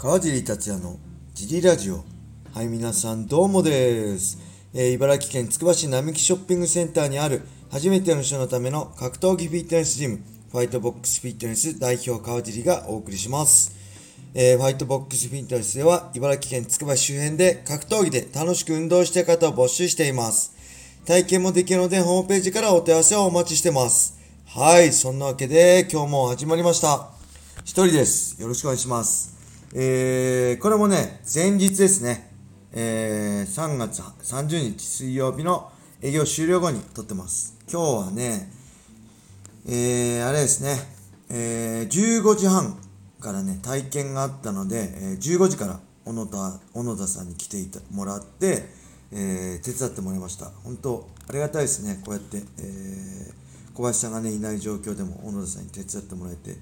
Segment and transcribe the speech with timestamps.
[0.00, 0.96] 川尻達也の
[1.34, 2.04] ジリラジオ。
[2.54, 4.38] はい、皆さんどうもです。
[4.72, 10.20] えー、茨城県つくば市並木ショッピングセンターにある初めての人のための格闘技フィットネスジム、
[10.52, 13.74] ファイトボックスフィットネス代表川尻がお送りします。
[14.34, 20.54] えー、ファイトボックスフィットネスでは茨城県つくば市周辺で格闘技で楽しく運動したい方を募集しています。
[21.06, 24.16] 体験もできるのでホームページからお問い合わせをお待ちしてます。
[24.46, 27.10] はい、そんなわけで今日も始まりました。
[27.64, 28.40] 一人です。
[28.40, 29.37] よろしくお願いします。
[29.74, 32.32] えー、これもね、前日ですね。
[32.72, 37.58] えー、3月30日水曜日の営業終了後に撮ってます。
[37.70, 38.50] 今日はね、
[39.66, 40.78] えー、あれですね、
[41.28, 42.78] えー、15時半
[43.20, 48.70] からね、体験があったので、えー、15時から小野田、小野田さんに来ていたもらって、
[49.12, 50.46] えー、手伝ってもらいました。
[50.64, 52.00] 本当、ありがたいですね。
[52.06, 56.56] こうやって、えー、小林さんがね、いない状況でも小野田さんに手伝ってもらえて、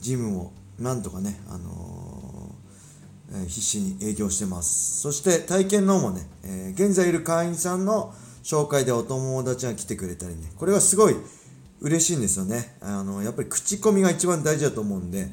[0.00, 2.27] ジムもなんとかね、あのー、
[3.32, 5.00] え、必死に営業してます。
[5.00, 11.16] そして体験のもね、え、現在いる会員さんの紹介でお友達が来てくれたりね、これはすごい
[11.80, 12.76] 嬉しいんですよね。
[12.80, 15.30] あのやっぱり口コミが一番大事だと思うんで、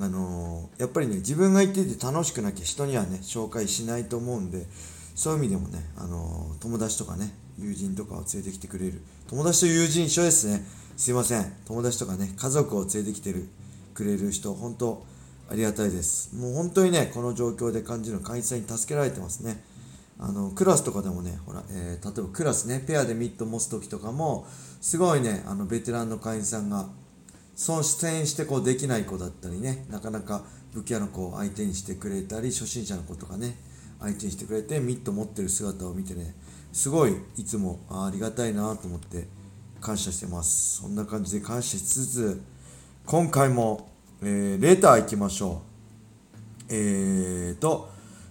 [0.00, 4.66] あのやっぱりね、自分が行っていて楽しくなきゃ人にはね、紹介しないと思うんで、
[5.14, 9.02] そういう意味でもね、あの友達とかね、友人とかを連れてきてくれる。
[9.28, 10.64] 友達と友人一緒ですね。
[10.96, 11.52] すいません。
[11.66, 13.48] 友達とかね、家族を連れてきてる
[13.94, 15.04] くれる人、本当
[15.50, 16.34] ありがたいです。
[16.36, 19.64] もう本当にね、この状況で感じる会員さんに助けられてますね。
[20.18, 24.46] あの、クラスとかでもね、ほら、えー、例えばクラスね、ペアでミット持つ時とかも、
[24.80, 26.88] すごいね、あの、ベテランの会員さんが、
[27.54, 33.56] その出演してこうできない子だったりね、なかなか武器屋の子を相手にしてくれたり、初心者の子とかね、
[34.00, 36.34] 相手にしてくれて、ミット持ってる姿を見てね、
[36.72, 39.26] すごいいつもありがたいなと思って
[39.80, 40.80] 感謝してます。
[40.82, 42.42] そんな感じで感謝しつつ、
[43.06, 43.87] 今回も、
[44.20, 45.62] えー、レター行きましょ
[46.70, 46.74] う。
[46.74, 47.88] えーと、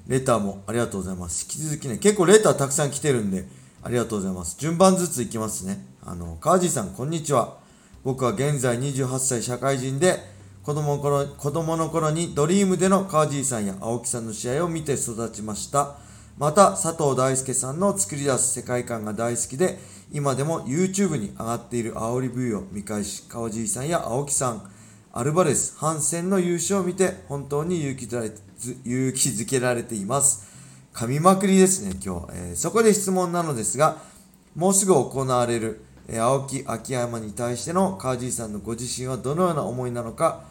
[0.07, 1.43] レターもありがとうございます。
[1.43, 3.45] 引き続きね、結構レターたくさん来てるんで、
[3.81, 4.57] ありがとうございます。
[4.59, 5.85] 順番ずつ行きますね。
[6.05, 7.57] あの、川地さん、こんにちは。
[8.03, 10.19] 僕は現在28歳社会人で、
[10.63, 15.95] 子供の頃子供の頃にドリームでの川地さんや青木さんの試合を見て育ちました。
[16.37, 19.79] また、佐藤大輔さんの作り出す世界観が大好きで、
[20.11, 24.69] 今でも YouTube に上がっている煽り V を見返し、川尻さんや青木さん、
[25.17, 28.31] アルバレス、ハンセンの優勝を見て、本当に勇気づ
[28.85, 30.45] 勇気づけられています。
[30.93, 32.27] 噛みまくりですね、今日。
[32.33, 33.97] えー、そこで質問なのですが、
[34.55, 40.43] もうすぐ行われる、えー、青木秋山に対しての川尻さんのご自身はどのような思いなのか、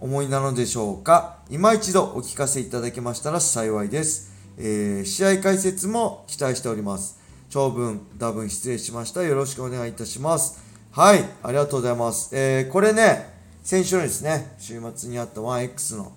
[0.00, 1.36] 思いなのでしょうか。
[1.50, 4.32] 今一度お聞かせいただけましたら幸いです。
[4.56, 7.18] えー、試合解説も期待しております。
[7.50, 9.22] 長文、多分失礼しました。
[9.22, 10.58] よろしくお願いいたします。
[10.92, 12.30] はい、ありがとうございます。
[12.32, 13.35] えー、これね、
[13.66, 16.12] 先週のですね、週末にあった 1X の、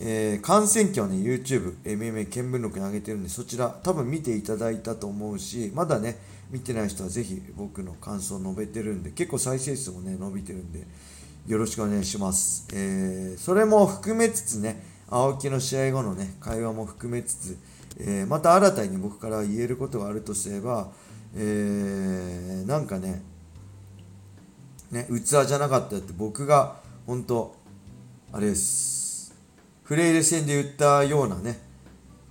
[0.00, 6.18] えー、観戦記をね、YouTube、MMA 見聞録に上げてるんで、そちら多分見ていただいたと思うし、まだね、
[6.50, 10.88] 見てない人はぜひ僕の感想を述べてるんで、結構再生数もね、伸びてるんで、
[11.46, 12.66] よろしくお願いします。
[12.72, 17.58] えー、それも含めつつね、青木の試合後のね、会話も含めつつ、
[18.00, 20.90] えー、また新たに僕から言えることがあるとすれば、
[21.36, 23.22] えー、なんかね、
[24.90, 26.76] ね、器じゃなかったって僕が
[27.06, 27.54] 本当、
[28.32, 29.34] あれです。
[29.84, 31.60] フレイレ戦で言ったようなね、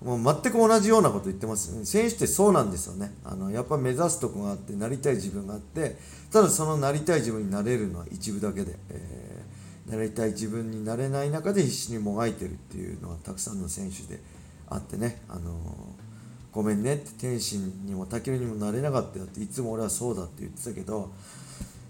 [0.03, 3.13] もう全く同じようなこと言ってます、選手ってそうなんですよね。
[3.23, 5.97] あのやっぱ目指すとこがあって、なりたい自分があって、
[6.31, 9.38] ただそのなりたい自分になれるのは一部だけで、えー
[9.88, 14.19] なりたい自分になれない中で必死にもがいてるっていうのはたくさんの選手で
[14.69, 15.53] あってね、あのー、
[16.51, 21.09] ごめんねって天心にも武尊にもなれなかったよっていつも俺はそうだって言ってたけど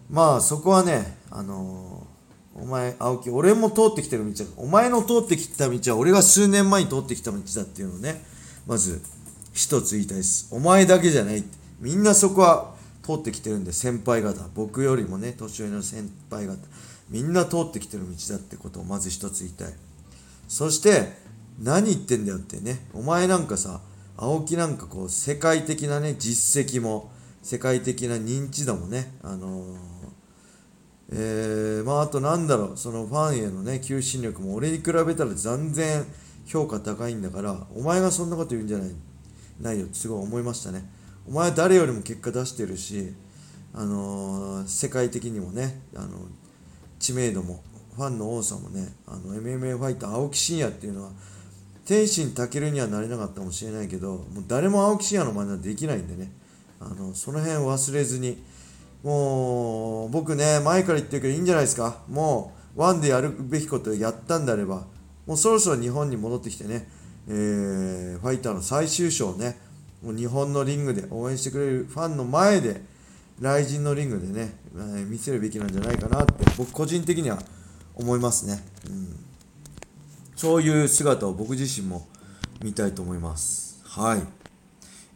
[0.09, 4.49] まあそこはね、あのー、お前青木俺も通ってきてる道だ。
[4.57, 8.23] お前の通ってきた道は俺が数年前に通ってきた道だっていうのをね
[8.65, 9.01] まず
[9.53, 10.47] 一つ言いたいです。
[10.51, 11.43] お前だけじゃない。
[11.79, 14.47] みんなそこは通ってきてるんで先輩方。
[14.55, 16.57] 僕よりもね年上の先輩方。
[17.09, 19.73] みんな通ってきてる道だってことをまず一つ言いたい。
[20.47, 21.13] そして
[21.59, 22.87] 何言ってんだよってね。
[22.93, 23.81] お前なんかさ
[24.17, 27.11] 青木なんかこう世界的なね実績も
[27.43, 29.77] 世界的な認知度もねあのー、
[31.11, 36.05] えー、まああとなんだろうそのファンへのね求心力も俺に比べたら残然
[36.45, 38.91] 評価高いんだからお前がそんなこと言うんじゃない
[39.61, 40.87] ないよってすごい思いましたね。
[41.27, 43.13] お前は誰よりも結果出してるし
[43.73, 46.19] あのー、世界的にもねあの
[46.99, 47.61] 知名度も
[47.95, 51.11] ファンの多さもねあの MMA ファイター青木真也っていうのは
[51.85, 56.31] 天心健にはなれなかったかもしれないけどもう誰も青木真也の真似はできないんでね。
[56.79, 58.37] あのその辺忘れずに
[59.03, 64.85] もう僕ね前から言ってるけどいいんじゃないですかもうワンでやるべきことをやったんであれば
[65.27, 66.87] もうそろそろ日本に戻ってきてね、
[67.27, 69.59] えー、ファイターの最終章ね、
[70.01, 72.81] もう日本のリングで応援してくれるファンの前で、
[73.41, 77.39] 雷神のリングでね、えー、見せるべきなんじゃないかなって、僕個人的には
[77.95, 78.63] 思いますね。
[78.89, 79.15] うん、
[80.37, 82.07] そういう姿を僕自身も
[82.63, 83.81] 見たいと思います。
[83.83, 84.21] はい。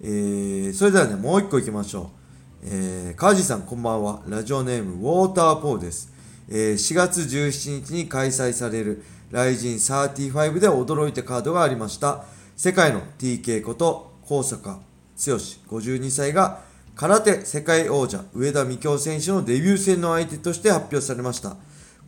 [0.01, 2.20] えー、それではね、もう一個いきましょう。
[2.63, 4.21] えー、川地さんこんばんは。
[4.27, 6.13] ラジオネーム、ウォーターポーです。
[6.47, 12.23] えー、4月17日に開催される、ライジン35で驚いたカードがありました。
[12.55, 14.79] 世界の TK こと高坂剛
[15.17, 16.59] 52歳が
[16.95, 21.55] 空手世界王者上田美京選手のデビュー戦の相手として発表されました。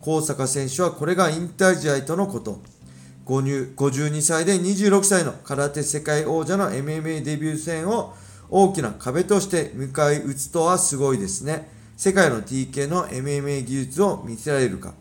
[0.00, 2.60] 高坂選手はこれが引退試合とのこと。
[3.26, 8.14] 52歳で26歳の空手世界王者の MMA デビュー戦を
[8.48, 11.70] 大きな壁として迎え撃つとはすごいですね。
[11.96, 14.94] 世界の TK の MMA 技術を見せられるか。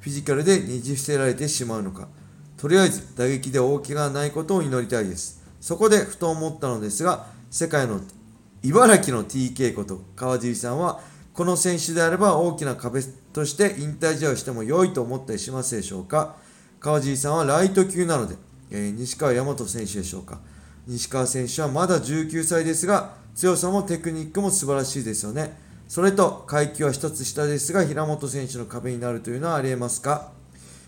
[0.00, 2.08] フィジカルでねじ伏せられてしまうのか。
[2.56, 5.44] とりあえず打撃で大怪我がないことを祈りたいです。
[5.60, 8.00] そこでふと思ったのですが、世界の
[8.62, 11.00] 茨城の TK こと川尻さんは、
[11.36, 13.02] この選手であれば大きな壁
[13.34, 16.36] として引退試合をしても良いと思ったりしますでしょうか
[16.80, 18.36] 川尻さんはライト級なので、
[18.70, 20.40] えー、西川大和選手でしょうか
[20.86, 25.58] 西川選手はまだ19歳ですが、強さもテクニックも素晴らしいですよね。
[25.88, 30.32] それと階級は1つ下ですが平本選手の壁になるというのはありえますか？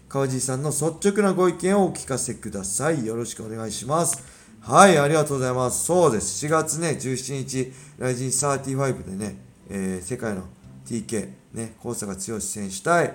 [0.09, 3.05] 川地さんの率直なご意見をお聞かせください。
[3.06, 4.25] よろしくお願いします。
[4.61, 5.85] はい、ありがとうございます。
[5.85, 6.47] そうです。
[6.47, 9.37] 4月ね、17日、ライジン35でね、
[9.69, 10.45] えー、世界の
[10.87, 13.15] TK、ね、高坂剛選手対、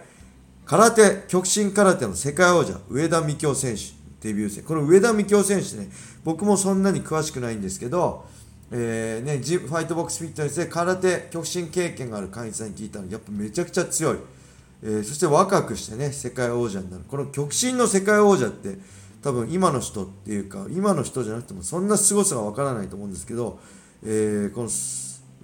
[0.66, 3.82] 空手、極真空手の世界王者、上田美京選手、
[4.24, 4.64] デビュー戦。
[4.64, 5.90] この上田美京選手ね、
[6.24, 8.26] 僕もそんなに詳しくないんですけど、
[8.72, 14.18] えーね、ジファイトボックスフィットネスで空手極真経験がある会員さんに聞いたのやっぱめちゃくちゃ強い、
[14.82, 17.04] えー、そして若くしてね世界王者になる。
[17.08, 18.80] この極真の世界王者って
[19.22, 23.60] 多分今の人っていうか今の人じゃなくてもそんな凄さがわからないと思うんですけど、
[24.04, 24.70] えー、この、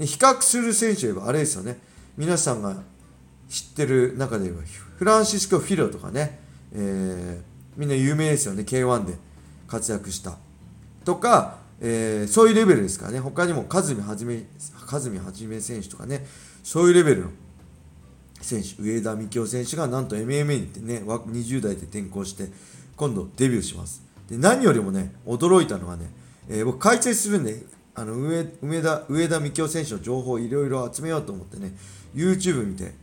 [0.05, 1.77] 比較する選手といえばあれですよね。
[2.17, 2.77] 皆さんが
[3.47, 4.63] 知ってる中で言えば
[4.97, 6.39] フランシスコ・フィロとかね、
[6.73, 7.49] えー、
[7.79, 8.61] みんな有名ですよね。
[8.61, 9.15] K1 で
[9.67, 10.37] 活躍した。
[11.03, 14.43] とかえー、そういうレベルですからね、他にもカズミはじめ、
[14.85, 16.25] カズミはじめ選手とかね、
[16.63, 17.29] そういうレベルの
[18.41, 22.49] 選手、上田美京選手がなんと MMA に行ってね、20代で転向して、
[22.97, 24.03] 今度デビューします。
[24.29, 26.09] で何よりもね、驚いたのはね、
[26.49, 27.63] えー、僕解説するんで、
[27.95, 31.75] あの上上田上田美京選手の情報をいろいろ集めようと思ってね、
[32.13, 32.93] YouTube 見て、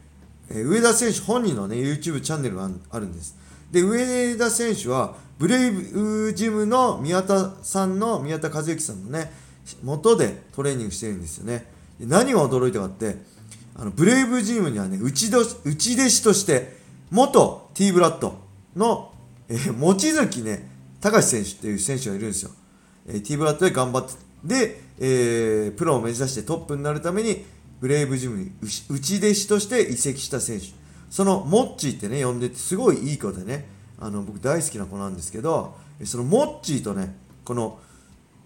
[0.51, 3.39] えー、上田選手本人のね、YouTube チャンネルがあるんです。
[3.71, 9.31] で、上田選手は、ブレイブジムの宮田さんの、宮田和之さんのね、
[9.83, 11.67] 元でトレーニングしてるんですよね。
[11.99, 13.17] で何が驚いたかって、
[13.75, 16.77] あのブレイブジムにはね、内ど内弟子として、
[17.11, 18.39] 元 T ブラッド
[18.75, 19.13] の、
[19.49, 20.69] えー、望月ね、
[21.01, 22.51] 高橋選手っていう選手がいるんですよ。
[23.07, 24.15] えー、T ブラッドで頑張って、
[24.45, 27.45] で、えー、プロを目指してトップになるために、
[27.81, 28.51] ブレイブジムに
[28.89, 30.67] 内弟子として移籍した選手。
[31.11, 33.67] そのモッチーってね、呼んでて、すごいいい子でね、
[33.99, 35.75] あの僕大好きな子なんですけど、
[36.05, 37.79] そのモッチーとね、この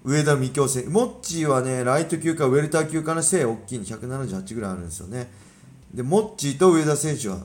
[0.04, 5.30] 上田美京選手、モッチーはね、ライト級かウェルター級かの背大きいに178ぐらいあるんですよね。
[5.92, 7.44] で、モッチーと上田選手は、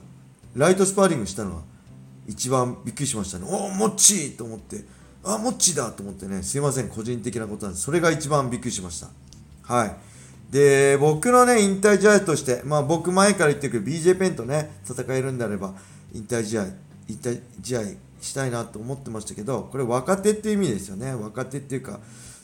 [0.56, 1.62] ライトスパーリングしたのは、
[2.28, 3.48] 一番びっくりしましたね。
[3.50, 4.86] おお、モッチーと思って、
[5.24, 7.84] あ、モッチーだと思ってね、すいません、個人的なことなんです。
[7.84, 9.10] それが一番びっくりしました。
[9.64, 9.96] はい。
[10.56, 15.74] で、僕のね、引退試合として、まあ僕前から言ってるけど、BJ ペンとね、戦えるんであれば、
[16.14, 16.68] 引退試合、
[17.10, 17.82] 引退試合
[18.22, 21.14] したいなと思ってましたけど、これ若手っていう意味ですよね。
[21.14, 22.00] 若手っていうか、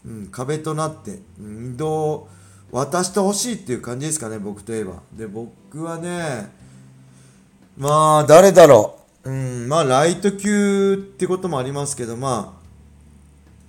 [0.05, 2.27] うん、壁となって、移動
[2.69, 4.95] 渡してほしいっていう感じですかね、僕といえば。
[5.13, 6.51] で、僕はね、
[7.77, 9.29] まあ、誰だろう。
[9.29, 12.61] うん、まあ、ライト級ってこともありますけど、まあ、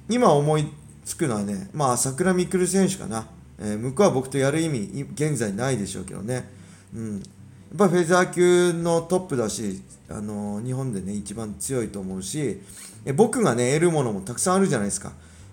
[0.08, 0.66] 今思い
[1.04, 3.26] つくのはね、まあ、桜みくる選手かな。
[3.58, 6.48] えー、向こうは僕とやる意味、現在ないでしょうけどね。
[6.94, 7.16] うん。
[7.16, 7.22] やっ
[7.78, 12.60] ぱフェザー級のトップだし、あのー、日本でね、一番強いと思うし、
[13.04, 15.12] え僕がね、得るものもたくさんあるじゃないですか。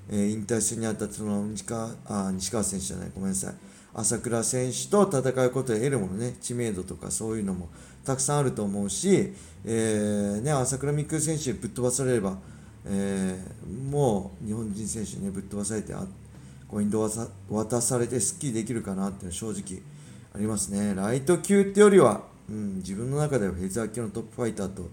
[0.10, 3.54] えー、引退するにあって、その西川、あ、西川選手じゃない、ごめんなさい。
[3.94, 7.70] 朝倉選手と戦うことで得るものね、知名度とかそういうのも
[8.06, 9.34] たくさんあると思うし、
[9.66, 12.38] えー、ね、朝倉未来選手ぶっ飛ばされれば、
[12.86, 16.06] えー、もう日本人選手に、ね、ぶっ飛ばされてあ
[16.70, 17.10] コインド
[17.50, 19.82] 渡されてスッキリできるかなっていうのは正直
[20.34, 20.94] ありますね。
[20.94, 24.90] ライト級ってよりは、うん、自分の中ではフェザー級のトップファイターと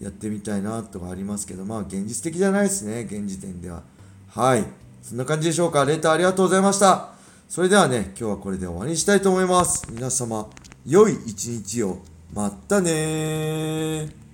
[0.00, 3.82] やってみたいなとかありますけど、まあ現実的じゃないですね、現時点では。
[4.28, 4.64] はい。
[5.02, 5.84] そんな感じでしょうか。
[5.84, 7.10] レターありがとうございました。
[7.48, 9.86] それではね、今日はこれで終わりにしたいと思います。
[9.90, 10.48] 皆様、
[10.86, 11.98] 良い一日を。
[12.32, 14.27] またねー